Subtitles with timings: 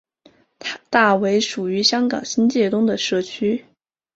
[0.89, 3.63] 大围属于香港新界东的社区。